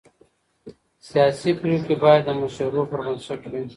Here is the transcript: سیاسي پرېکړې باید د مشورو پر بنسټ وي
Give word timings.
سیاسي 1.09 1.49
پرېکړې 1.61 1.95
باید 2.03 2.21
د 2.25 2.29
مشورو 2.43 2.81
پر 2.89 2.99
بنسټ 3.05 3.41
وي 3.51 3.63